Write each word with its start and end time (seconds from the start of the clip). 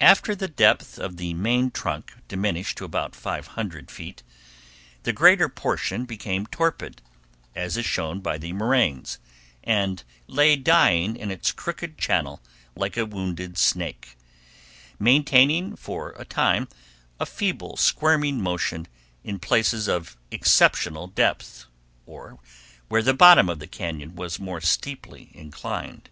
After 0.00 0.36
the 0.36 0.46
depth 0.46 1.00
of 1.00 1.16
the 1.16 1.34
main 1.34 1.72
trunk 1.72 2.12
diminished 2.28 2.78
to 2.78 2.84
about 2.84 3.16
five 3.16 3.48
hundred 3.58 3.90
feet, 3.90 4.22
the 5.02 5.12
greater 5.12 5.48
portion 5.48 6.04
became 6.04 6.46
torpid, 6.46 7.02
as 7.56 7.76
is 7.76 7.84
shown 7.84 8.20
by 8.20 8.38
the 8.38 8.52
moraines, 8.52 9.18
and 9.64 10.04
lay 10.28 10.54
dying 10.54 11.16
in 11.16 11.32
its 11.32 11.50
crooked 11.50 11.98
channel 11.98 12.40
like 12.76 12.96
a 12.96 13.04
wounded 13.04 13.58
snake, 13.58 14.16
maintaining 15.00 15.74
for 15.74 16.10
a 16.12 16.24
time 16.24 16.68
a 17.18 17.26
feeble 17.26 17.76
squirming 17.76 18.40
motion 18.40 18.86
in 19.24 19.40
places 19.40 19.88
of 19.88 20.16
exceptional 20.30 21.08
depth, 21.08 21.64
or 22.06 22.38
where 22.86 23.02
the 23.02 23.12
bottom 23.12 23.48
of 23.48 23.58
the 23.58 23.66
cañon 23.66 24.14
was 24.14 24.38
more 24.38 24.60
steeply 24.60 25.30
inclined. 25.34 26.10